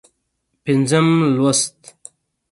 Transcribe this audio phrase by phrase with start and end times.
[0.63, 1.77] پينځم لوست